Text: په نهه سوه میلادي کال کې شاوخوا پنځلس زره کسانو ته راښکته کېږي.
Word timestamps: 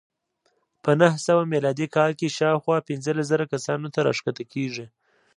په 0.83 0.91
نهه 0.99 1.17
سوه 1.27 1.43
میلادي 1.53 1.87
کال 1.95 2.11
کې 2.19 2.35
شاوخوا 2.37 2.77
پنځلس 2.89 3.25
زره 3.31 3.45
کسانو 3.53 3.87
ته 3.93 3.99
راښکته 4.07 4.43
کېږي. 4.53 4.85